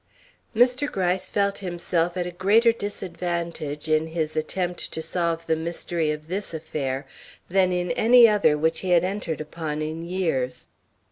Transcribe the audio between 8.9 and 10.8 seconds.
entered upon in years.